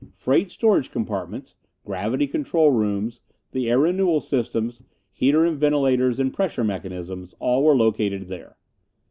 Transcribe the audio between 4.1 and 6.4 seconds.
systems; heater and ventilators and